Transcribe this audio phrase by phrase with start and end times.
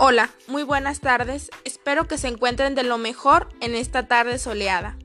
[0.00, 1.50] Hola, muy buenas tardes.
[1.64, 4.96] Espero que se encuentren de lo mejor en esta tarde soleada.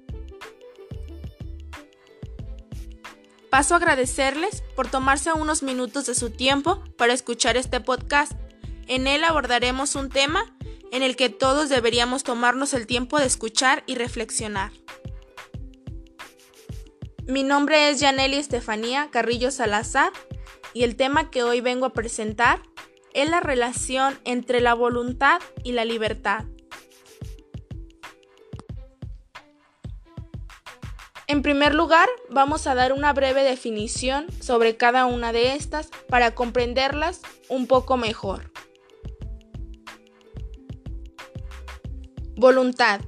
[3.49, 8.33] Paso a agradecerles por tomarse unos minutos de su tiempo para escuchar este podcast.
[8.87, 10.55] En él abordaremos un tema
[10.91, 14.71] en el que todos deberíamos tomarnos el tiempo de escuchar y reflexionar.
[17.25, 20.11] Mi nombre es Yaneli Estefanía Carrillo Salazar
[20.75, 22.61] y el tema que hoy vengo a presentar
[23.13, 26.45] es la relación entre la voluntad y la libertad.
[31.27, 36.35] En primer lugar, vamos a dar una breve definición sobre cada una de estas para
[36.35, 38.51] comprenderlas un poco mejor.
[42.35, 43.01] Voluntad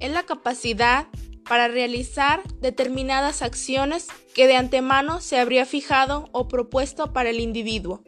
[0.00, 1.08] es la capacidad
[1.48, 8.02] para realizar determinadas acciones que de antemano se habría fijado o propuesto para el individuo.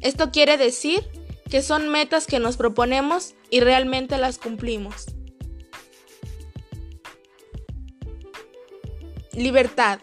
[0.00, 1.04] Esto quiere decir
[1.50, 5.06] que son metas que nos proponemos y realmente las cumplimos.
[9.32, 10.00] Libertad.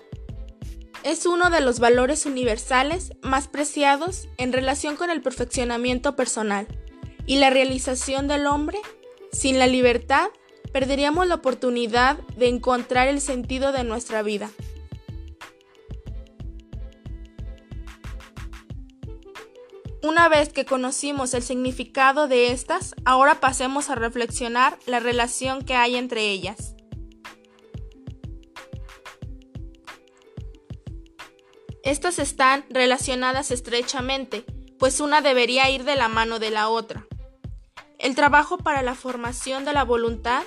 [1.04, 6.68] Es uno de los valores universales más preciados en relación con el perfeccionamiento personal
[7.28, 8.80] y la realización del hombre.
[9.32, 10.28] Sin la libertad,
[10.72, 14.50] perderíamos la oportunidad de encontrar el sentido de nuestra vida.
[20.04, 25.76] Una vez que conocimos el significado de estas, ahora pasemos a reflexionar la relación que
[25.76, 26.76] hay entre ellas.
[31.84, 34.44] Estas están relacionadas estrechamente,
[34.80, 37.06] pues una debería ir de la mano de la otra.
[38.00, 40.44] El trabajo para la formación de la voluntad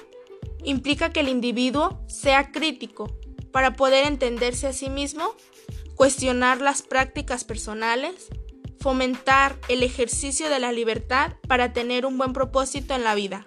[0.65, 3.17] implica que el individuo sea crítico
[3.53, 5.35] para poder entenderse a sí mismo,
[5.95, 8.29] cuestionar las prácticas personales,
[8.79, 13.47] fomentar el ejercicio de la libertad para tener un buen propósito en la vida.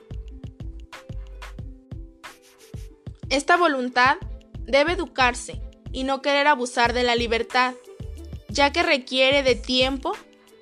[3.29, 4.17] Esta voluntad
[4.65, 7.73] debe educarse y no querer abusar de la libertad,
[8.49, 10.13] ya que requiere de tiempo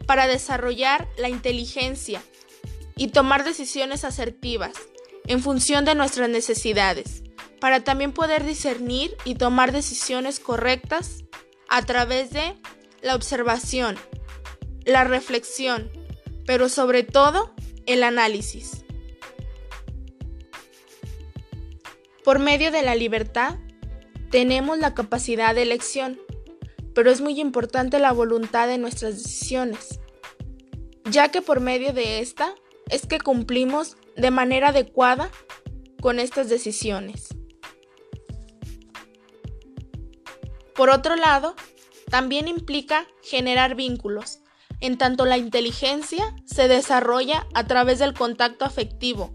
[0.05, 2.21] para desarrollar la inteligencia
[2.95, 4.73] y tomar decisiones asertivas
[5.25, 7.23] en función de nuestras necesidades,
[7.59, 11.23] para también poder discernir y tomar decisiones correctas
[11.69, 12.55] a través de
[13.01, 13.97] la observación,
[14.85, 15.89] la reflexión,
[16.45, 17.53] pero sobre todo
[17.85, 18.85] el análisis.
[22.23, 23.57] Por medio de la libertad,
[24.29, 26.19] tenemos la capacidad de elección,
[26.93, 29.99] pero es muy importante la voluntad de nuestras decisiones,
[31.09, 32.53] ya que por medio de esta
[32.89, 35.31] es que cumplimos de manera adecuada
[36.01, 37.29] con estas decisiones.
[40.75, 41.55] Por otro lado,
[42.09, 44.39] también implica generar vínculos,
[44.81, 49.31] en tanto la inteligencia se desarrolla a través del contacto afectivo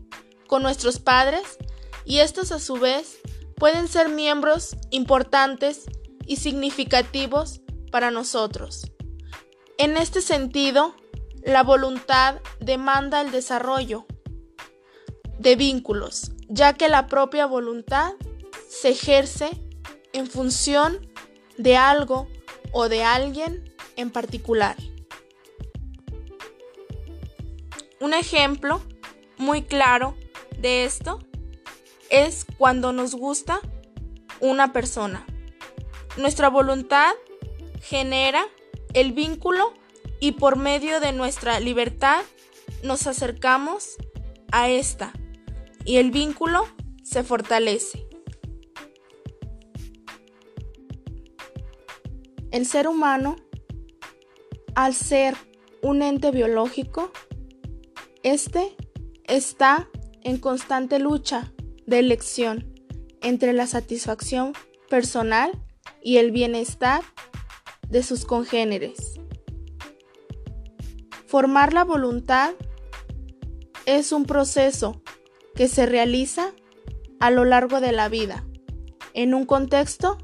[0.46, 1.58] con nuestros padres
[2.04, 3.18] y estos a su vez
[3.56, 5.84] pueden ser miembros importantes
[6.26, 7.60] y significativos
[7.90, 8.90] para nosotros.
[9.78, 10.94] En este sentido,
[11.42, 14.06] la voluntad demanda el desarrollo
[15.38, 18.12] de vínculos, ya que la propia voluntad
[18.68, 19.50] se ejerce
[20.12, 21.06] en función
[21.58, 22.28] de algo
[22.72, 24.76] o de alguien en particular.
[28.04, 28.82] Un ejemplo
[29.38, 30.14] muy claro
[30.58, 31.20] de esto
[32.10, 33.60] es cuando nos gusta
[34.40, 35.24] una persona.
[36.18, 37.14] Nuestra voluntad
[37.80, 38.44] genera
[38.92, 39.72] el vínculo
[40.20, 42.20] y por medio de nuestra libertad
[42.82, 43.96] nos acercamos
[44.52, 45.14] a esta
[45.86, 46.68] y el vínculo
[47.02, 48.06] se fortalece.
[52.50, 53.36] El ser humano,
[54.74, 55.34] al ser
[55.80, 57.10] un ente biológico,
[58.24, 58.74] este
[59.24, 59.88] está
[60.22, 61.52] en constante lucha
[61.86, 62.74] de elección
[63.20, 64.54] entre la satisfacción
[64.88, 65.52] personal
[66.02, 67.02] y el bienestar
[67.88, 69.20] de sus congéneres.
[71.26, 72.54] Formar la voluntad
[73.84, 75.02] es un proceso
[75.54, 76.54] que se realiza
[77.20, 78.46] a lo largo de la vida
[79.12, 80.16] en un contexto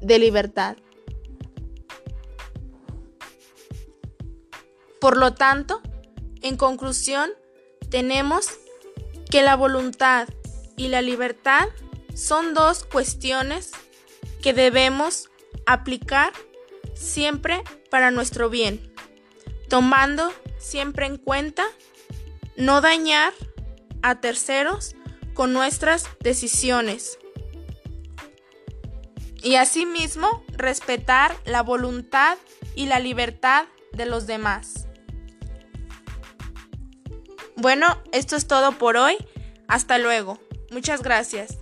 [0.00, 0.76] de libertad.
[5.00, 5.82] Por lo tanto,
[6.42, 7.30] en conclusión,
[7.90, 8.46] tenemos
[9.30, 10.28] que la voluntad
[10.76, 11.68] y la libertad
[12.14, 13.72] son dos cuestiones
[14.42, 15.30] que debemos
[15.66, 16.32] aplicar
[16.94, 18.92] siempre para nuestro bien,
[19.68, 21.66] tomando siempre en cuenta
[22.56, 23.32] no dañar
[24.02, 24.94] a terceros
[25.34, 27.18] con nuestras decisiones
[29.42, 32.36] y asimismo respetar la voluntad
[32.74, 34.87] y la libertad de los demás.
[37.60, 39.16] Bueno, esto es todo por hoy.
[39.66, 40.38] Hasta luego.
[40.70, 41.58] Muchas gracias.